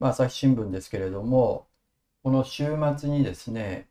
[0.00, 1.68] まあ、朝日新聞ですけれども、
[2.24, 3.88] この週末にですね、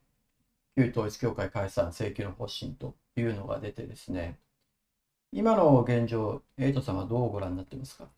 [0.76, 4.38] 旧統一教会解散請求の方針というのが出てですね、
[5.32, 8.08] 今の現状、エイトさんはどうご覧になってますか？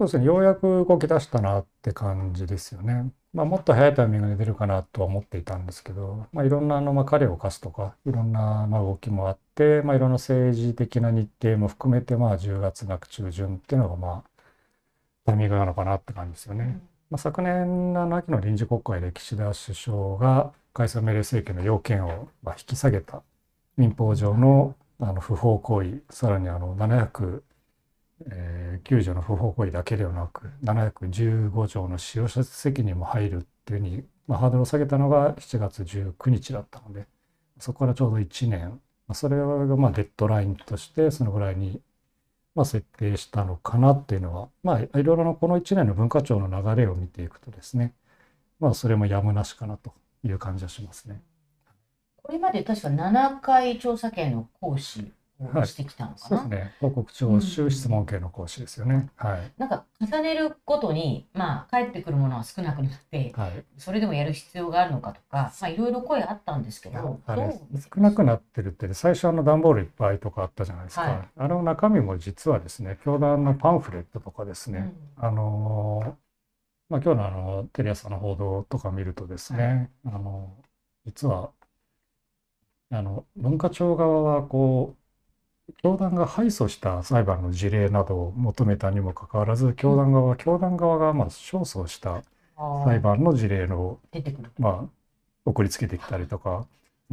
[0.00, 3.12] そうですね、ようやく動き出したなって感じですよね。
[3.32, 14.30] まあ、もっと早いタイミングで出るかなとは思っていたんですけど、まあ、いろんなあの、まあ、彼を課すとか、いろんなまあ動きもあって、まあ、いろんな政治的な日程も含めて、まあ、10月中中旬っていうのが、まあ、
[15.26, 16.80] タイミングなのかなって感じですよね。
[17.10, 23.22] まあ、昨年の秋の臨時国会で岸田首相が解散命令請求の要件をまあ引き下げた
[23.76, 27.42] 民法上のあの不法行為、さらにあの709
[29.02, 37.06] 条の不法行為だけではなく、715条の使用者責任も入るっていうふうに、まあ、ハードルを下げたのが7月19日だったので、
[37.60, 38.80] そこからちょうど1年、
[39.12, 41.80] それがまあデッドラインとしてそのぐらいに
[42.54, 47.94] まあ設定したのかなっていうのは、まあいろいろなこの1年の文化庁の流れを見ていくとですね、
[48.60, 51.22] まあそれもやむなしかなという感じはしますね。
[52.16, 56.74] これまで確か7回調査権の行使をしてきたのかな、はい、そうですね。
[56.80, 59.10] 報告徴収質問権の行使ですよね。
[59.22, 59.52] うん、はい。
[59.56, 71.02] なんか重ねるごとに、まあ、返ってくるものは少なくなって、はい、それでもやる必要があるのかとか、まあ、いろいろ声あったんですけど、少なくなってるって、最初あの段ボールいっぱいとかあったじゃないですか。
[71.02, 76.16] はい、あの中身も実はですね、教団のパンフレットとかですね、うん、あの
[76.88, 80.54] まあ、今日のあのテレ朝の報道とか見るとですね、はい、あの
[81.04, 81.50] 実は
[82.90, 84.97] あの文化庁側はこう
[85.82, 92.24] 教団が敗訴した裁判の事例などを求めたにもかかわらず教団側は教団側がまあ勝訴した
[92.84, 94.00] 裁判の事例の
[94.58, 94.90] まあ
[95.44, 96.66] 送りつけてきたりとか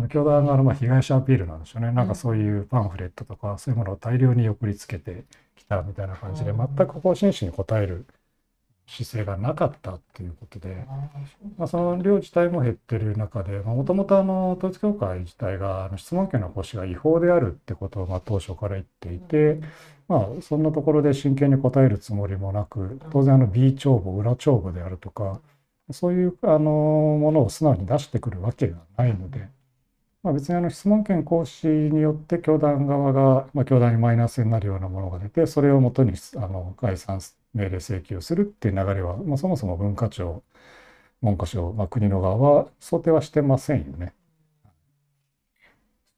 [0.10, 1.92] 教団側のまあ被害者アピールなんでしょうね。
[1.92, 8.06] なんかそういうパンフレットとかそういうものを大量に送りつけてきたみたいな感じで全くここを真摯に答える
[8.88, 10.86] 姿勢がなかったということで、
[11.58, 14.20] まあ、その量自体も減ってる中でもともと
[14.58, 19.60] 統一教会自体が質問権の行使が違法であるってことをまあ当初から言っていて、
[20.08, 25.42] まあ、そんなところで真剣に答えるつもりもなく当然あの B 帳簿裏帳簿であるとか
[25.92, 29.48] そういうあのものを素直に出してくるわけがないので。
[30.24, 37.22] まあ、別にあの質問権行使によって教団側が、まあ、教団にマイナスになるようなものが出てそれをもとにあの解散
[37.56, 40.44] 命令請求するっていう流れは、まあ、そもそも文化庁
[41.26, 44.14] 文科省、まあ、国の側は想定はしてませんよね。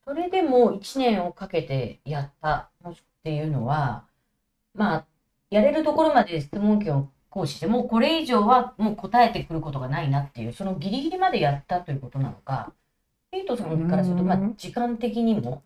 [0.06, 4.06] それでも1年をかけてやったっていうのは
[4.74, 5.06] まあ
[5.50, 12.72] やれるところまで質問権を行使してもこれ以上はもう答えてくることがないなっていうそのギリギリまでやったということなのか
[13.34, 15.62] エイトさんからすると、まあ、時間的にも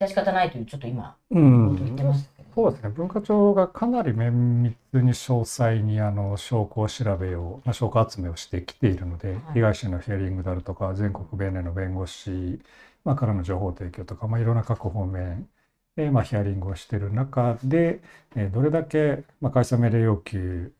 [0.00, 2.88] 致し方ないというちょっと今、うん、言ってましたそうですね。
[2.88, 12.60] 文化庁がかなり綿密に詳細にあの証拠調べを、まあ、証拠集めをしてきているので、はい、被害者のヒアリングであるとか全国弁連の弁護士、
[13.04, 15.48] まあ、からの情報提供とか、まあ、いろんな各方面
[15.94, 18.00] で、まあ、ヒアリングをしている中で、
[18.34, 20.72] えどれだけ、まあ、解散命令要求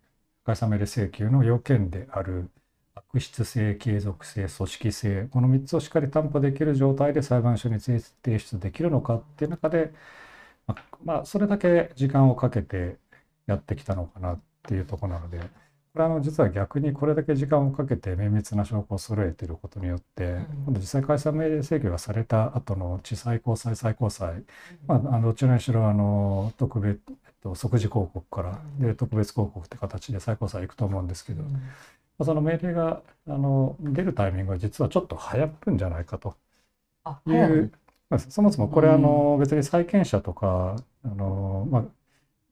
[0.44, 2.50] 解散命令請求の要件である
[2.96, 9.92] 悪質性、継続性、組織性、この3つをしっかり担保できる状態で裁判所に提出できるのかっていう中で、
[11.04, 12.96] まあ、それだけ時間をかけて
[13.46, 15.44] やってきたのかなっていうところなので、こ
[15.96, 24.44] れはあの実は逆にこれだけ時間をかけて綿密な証拠を揃えていることによって、今度実際解散命令請求がされた後の地裁高裁最高裁、
[24.86, 31.44] まあ、あのどちらにしろあの特別、えっと、即時抗告からで特別抗告って形で最高裁行くと思うんですけど、
[32.22, 36.34] その命令があの出るタイミングは実はちょっと早くんじゃないかと。
[37.26, 37.72] いう
[38.16, 41.84] そもそもこれあの別に債権者とかあの、まあ、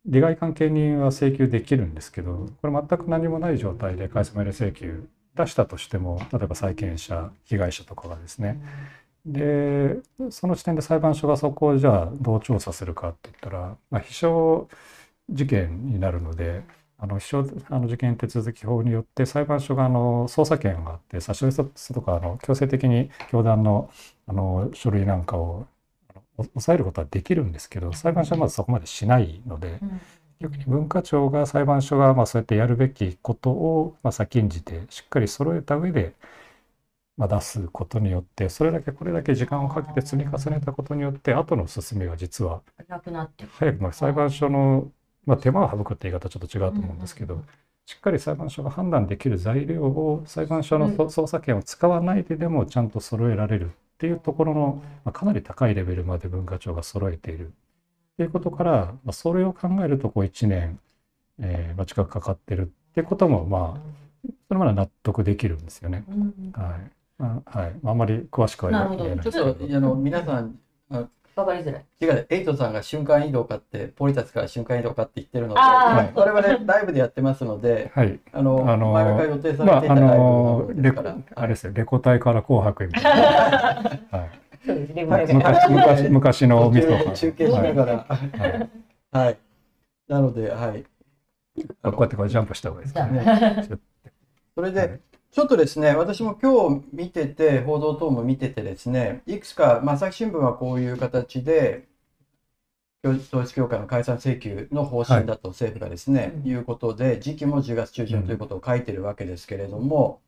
[0.05, 8.61] 利害関係人は請求できるんですけどこれ全く何もない状態で解散命令請求出したとしても例えば債権者被害者とかがですね。
[9.25, 9.97] で
[10.31, 14.69] その時点で裁判所がそこをじゃあどう調査するかって言ったら、まあ、秘書
[15.31, 16.63] 事件になるので
[16.99, 23.91] あの秘書あの事件手続き法によって裁判所があの捜査権があって差し押さとかあの強制的に教団の
[24.27, 25.67] あの書類なんかを
[26.37, 29.81] 抑えることはできるんですけど裁判所はまずそこまでしないので、
[30.41, 36.15] 逆に文化庁が裁判所がまあそうやってやるべきことをまあ先んじてしっかり揃えた上で
[37.17, 42.63] まあ出すことによってそれだけこれだけ時間をかけて積み重ねたことによって後の進みが実は
[43.59, 44.91] 早く裁判所の
[45.27, 47.43] まあ、手間を省くって言い方はちょっと違うと思うんですけど、
[47.87, 57.49] しっかり裁判所が判断できる材料を裁判所の捜査権を使わないででもちゃんと揃えられるっていうところの、まあ、かなり高いレベルまで文化庁が揃えている。
[57.49, 57.51] っ
[58.17, 58.73] ていうことから、
[59.05, 60.81] まあ、それを考えるとこう1年、
[61.39, 62.65] えーまあ、近くかかってるっ
[62.95, 63.81] ていうこともまあ
[64.49, 66.05] それまで納得できるんですよね。
[66.09, 66.91] うんはい。
[67.19, 67.77] まあ、はい。
[67.85, 69.15] あんまり詳しくは言えなるほど。
[69.17, 69.25] ない。
[69.25, 70.59] ちょっとあの皆さん
[71.37, 71.85] わかりづらい。
[72.01, 78.19] 違う、エイトさんが瞬間移動かって、ポリタスから瞬間移動かって言ってるので、あー我々ライブでやってますので、はい。
[78.33, 83.11] あの、あのー前々から予定さまあ、あれていたライブなののでレコすから、あれですよ、レコ大から紅白みたいな。
[84.19, 84.41] はい。
[84.67, 85.35] 昔
[85.69, 87.13] 昔昔のミスとか。
[87.13, 88.17] 中継しながら、は
[88.57, 88.71] い
[89.13, 89.39] はい。
[90.09, 90.85] なので、はい。
[91.83, 93.79] あこうやってこれジャンプした方がいいですね。
[94.55, 95.01] それではい、
[95.37, 101.87] ちょっとですね、私も今日見てて、報道等も見ててですね、いくつか、まあ、朝日新聞はこういう形で、
[103.05, 106.51] 統一教会の解散請求の方針だと政府がですね、うん。
[106.51, 110.23] い、うことで、時期も10月中旬ということを書いてるわけですけれども、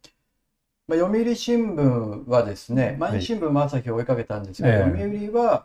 [0.89, 4.79] まあ、読売新聞はですね、毎日新聞も朝日を追いかけたんですが、ええ。
[4.93, 5.65] 読売は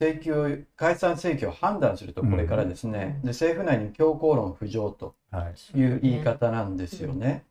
[0.00, 3.22] 請求、解散請求を判断すると、これからですね、うん。
[3.22, 5.76] で政府内に強行論浮上とはい。
[5.76, 7.28] いう言い方なんですよね。
[7.28, 7.47] まあ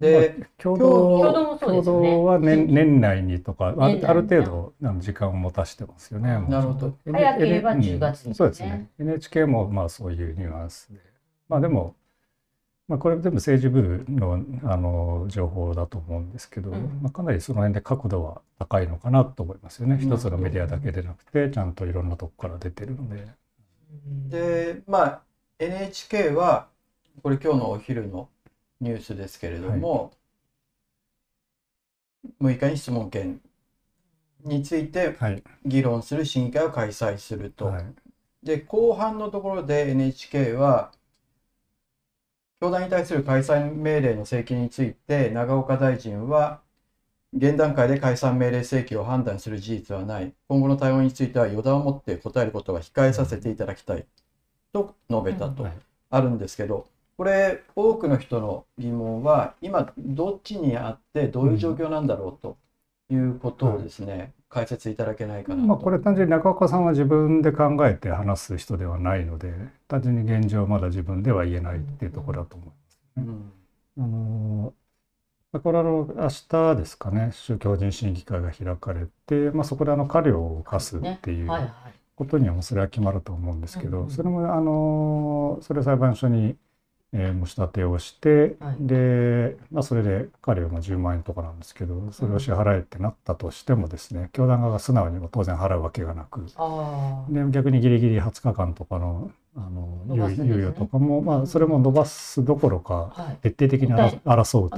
[0.00, 6.28] で、共共同同もそう共同は年年内にとか、あるある程度あの時間を持たしてますよね。
[6.48, 6.94] なるほど。
[7.10, 8.90] 早ければうん10月にねそうですね。
[8.98, 11.00] NHK もまあそういうニュアンスで。
[11.48, 11.94] まあでも、
[12.88, 19.96] まあ、これ全部政治部のあの情報だと思うんですけど、うんまあ、かなりその辺で角度は高いのかなと思いますよね。
[19.96, 23.26] ん一つのメディアだけでなくて、ちゃんといろんなとこから出てるので。
[24.28, 25.22] で、まあ、
[25.58, 26.68] NHK は、
[27.22, 28.28] これ今日のお昼の
[28.80, 30.12] ニュースですけれども、
[32.40, 33.40] 6日に質問権
[34.44, 35.42] についてはい。
[35.64, 37.66] 議論する審議会を開催すると。
[37.66, 37.84] はい。
[38.42, 40.92] で、後半のところで NHK は、
[42.60, 46.60] 教団に対する解散命令の請求について、永岡大臣は、
[47.34, 50.32] 現段階で解散命令請求を判断する事実はない。
[50.48, 54.06] 今後の対応については予断を持って答えることは控えさせていただきたい。
[54.72, 55.72] と述べたとはい
[56.08, 62.58] あるんですけど、これ、多くの人の疑問は、今、どっちにあって、どういう状況なんだろうと
[63.10, 65.68] いうことをですね、解説いただけないかなと。
[65.68, 69.52] まあ、これ単純に中岡さんは自分で考えて話す人ではないので
[69.88, 72.98] 単純に現状まだ自分では言えないっていうところだと思います。
[73.16, 73.52] うん
[73.98, 74.74] あの
[75.52, 81.72] まあこれはあの明日ですかね宗教法人審議会が開かれて、まあ、そこであの過料を課すっていうはいはい。
[82.16, 86.56] ことにはもうそれは決まると思うんですけど、うんうんそれもあのそれを裁判所に、
[87.12, 96.44] えー申し立てをして、はいで、まあ、それで彼はまあ10万円とかなんですけどそれを支払えってなったとしてもですね教団側が素直にも当然払うわけがなく。
[97.28, 103.50] で逆にギリギリ20日間とかのあのね猶予とかも、まあ、それも伸ばすどころかはい。
[103.50, 104.76] 徹底的に争争うと。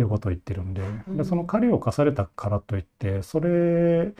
[0.00, 4.12] いうことを言ってるんでうんでその借りを課されたからといってそれ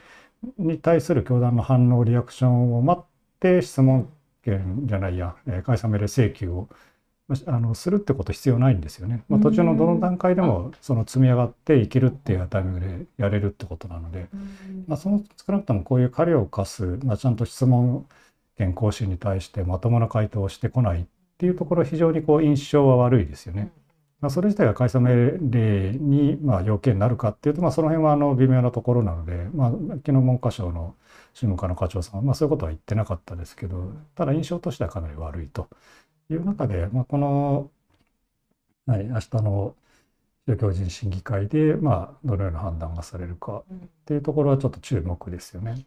[0.58, 3.06] に対する教団の反応リアクションを待っ
[3.40, 4.08] て質問
[4.42, 6.76] 権じゃないや、えー解散命令請求をま
[7.30, 9.22] ああのするってこと必要ないんですよね。
[9.28, 14.84] まあ、途中のどの段階でもその積み上がっていけるっていうタイミングでやれるってことなので、うん。
[14.88, 18.06] まあ、その少なくともこういう借りを課す、まあ、ちゃんと質問
[18.56, 21.04] 権行使に対してまともな回答をしてこないっ
[21.38, 23.70] ていうところ非常にこう印象は悪いですよね。
[24.20, 30.94] まあ、それ自体が解散命令にまあ要件になるかっていうと、まあ、その辺はあの微妙なところなので、まあ、昨日文科省の
[31.32, 35.68] 宗務課の課長さんはまあそういうことは言ってなかったですけどただ印象としてはかなり悪いと
[36.34, 37.70] いう中で、まあ、この、
[38.87, 39.75] はい、明日の
[40.46, 45.87] 宗教人審議会で、まあ、どのような判断がされるかうんっていうところはちょっと注目ですよね。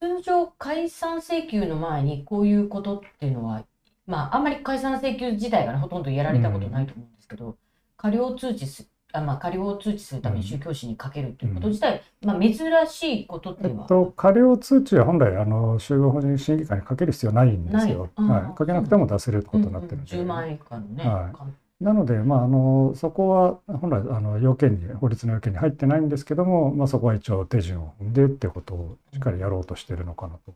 [0.00, 3.64] 通常、解散請求の前にこういうことっていうのは、
[4.06, 7.56] まあ、あんまり解散請求自体がね、ほとんどやられたことないと思うんですけど、
[7.96, 12.54] 過料通知すあ、まあ、過料を通知するために宗教史にかけるということ自体、まあ、珍
[12.88, 18.10] しいことっていうのは、えっと、過料通知は本来あの宗教法人審議会にかける必要ないんですよ。
[18.16, 20.16] はい、かけなくても出せることになってるんで。
[20.16, 20.26] うんうん。
[20.26, 21.36] 10万円以下のね、はい。
[21.36, 21.46] か。
[21.80, 30.54] なので、まあ、あのそこは本来あの要件に法律の要件に入ってないんですけども、まあ、そこは一応手順を踏んでってことをしっかりやろうとしてるのかなと。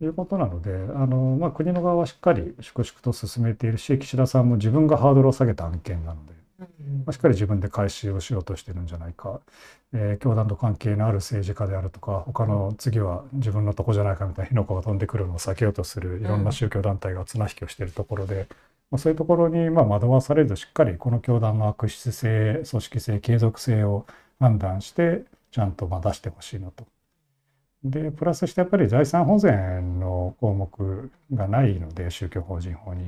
[0.00, 6.41] いうことなのであの、まあ、国の側はしっかり粛々と進めているし岸田さんも自分がハードルを下げた案件なので、うん
[7.04, 9.40] まあ、しっかり自分で回収をしようとしてるんじゃないか、
[9.92, 18.46] えー教団と関係のある政治家であるとか他の次は自分のとこじゃないかみたいな火の粉が飛んでくるのを避けようとするいろんな宗教団体が綱引きをしているところで、
[18.90, 24.06] まあ、そういうところにまあ惑わされずしっかりこの教団の悪質性組織性継続性を
[24.40, 26.86] 判断してちゃんとまあ出してほしいなと。
[27.84, 33.04] でプラスしてやっぱり財産保全の項目がないので宗教法人法に。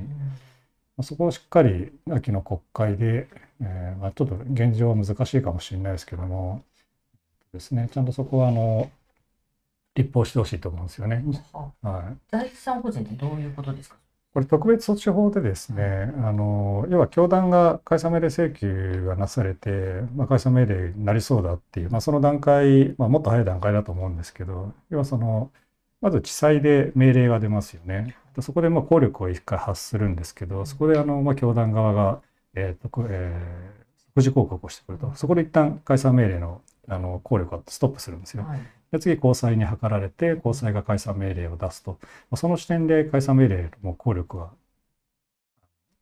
[0.97, 3.27] まあそこをしっかり秋の国会で、
[3.61, 6.63] えーまあ、ちょっと現状は難しいかもしれないですけども
[7.53, 8.89] ですねちゃんとそこはあの
[9.95, 11.23] 立法してほしいと思うんですよね。
[11.53, 13.95] ははい、財産保全ってどういうことですか？
[14.33, 25.51] これ特別措置法でですね、あの要は教団が解散命令請求がなされて、まあ、解散命令になりそうだっていう、まあ、その段階、まあ、もっと早い段階だと思うんですけど要はその
[26.01, 28.17] まず地裁で命令が出ますよね。
[28.41, 32.21] そこでまあ効力を一回発するんですけどそこであの、まあ、教団側が、
[32.55, 35.11] えーとえー、即時抗告をしてくると。
[35.15, 38.43] そこで一旦解散命令のあの効力がストップするんですよ。
[38.43, 38.59] はい。
[38.91, 41.97] で次高裁に諮られて高裁が解散命令を出すと。
[42.35, 44.51] その時点で解散命令の効力は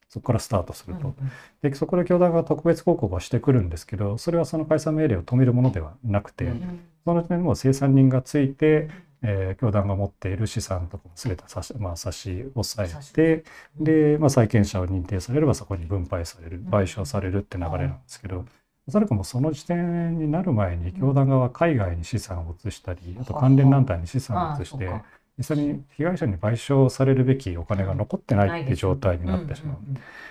[0.09, 1.15] そこからスタートすると。
[1.61, 8.89] でそこで教団が特別抗告をしてくるんですけどそれはその解散命令を止めるものではなくて、うんその時点でもう生産人がついて、
[9.23, 13.43] えー教団が持っている資産とかも全て差し,、まあ、差し押さえて
[13.79, 18.45] で、まあ、債権者を認定されればそこに分配される賠償されるって流れなんですけど。
[18.85, 25.01] おそらくもうその時点になる前に教団側は海外に資産を移したりあと関連団体に資産を移して
[25.37, 29.77] 実際に被害者に賠償されるべきお金が残ってないっていう状態になってしまう。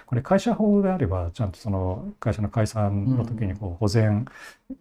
[0.07, 4.27] これ会社法であればちゃんとその会社の解散の時にこう保全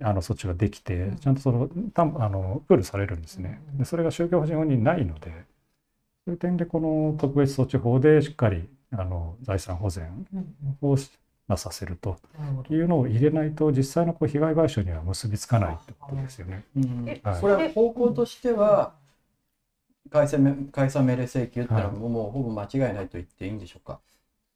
[0.02, 3.62] あの措置ができてちゃんとそのたあのプールされるんですね。
[3.74, 5.32] でそれが宗教法人法にないので
[6.26, 10.26] そういう点でこの特別措置法でしっかりあの財産保全
[10.82, 10.98] を
[11.48, 12.18] なさせると
[12.70, 16.64] いうのを入れないと実際のこう被害賠償には結びつかないってことですよね。
[16.78, 17.04] うん。
[17.08, 18.94] えはいこれは方向としては
[20.10, 24.00] 解散め解散命令請求ってのはもうもうほぼ間違いないと言っていいんでしょうか？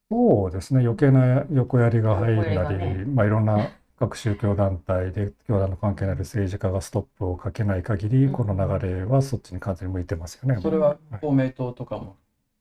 [0.10, 0.82] そうですね。
[0.82, 3.06] 余計な横やりが入るなり、ね。
[3.06, 8.32] まあ、いろんな各宗教団体で教団の関係のある政治家がストップをかけない限り、うん。
[8.34, 10.60] この流れはそっちに完全に向いてますよね。
[10.62, 12.18] それは公明党とかも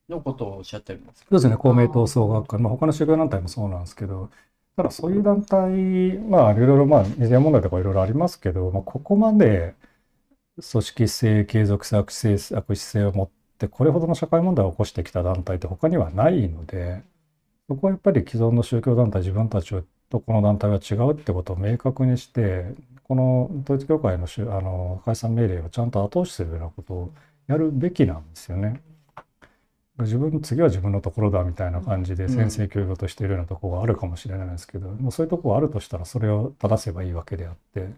[0.09, 1.27] のことをおっしゃってるんですか？
[1.31, 1.57] そうですね。
[1.57, 4.31] 公明党総学会、まあ、他の宗教団体もそうなんですけど
[4.77, 9.75] ただそういう団体まあいろいろまあメディア問題とかいろいろありますけど、まあ、ここまで
[10.57, 17.03] 組織性継続性悪質性悪質性を持ってこれほどの社会問題を起こしてきた団体って他にはないので
[17.69, 19.75] そこはやっぱり既存の宗教団体自分たち
[20.11, 22.67] とこの団体は違うってことを明確にして
[23.05, 27.13] この統一教会のあの解散命令をちゃんと後押しするようなことを
[27.47, 28.81] やるべきなんですよね。
[29.99, 37.89] 自分次は自分のところだみたいな感じでうん先生教育としているようなところがあるかもしれないですけど、もうそういうところがあるとしたらそれを正せばいいわけであって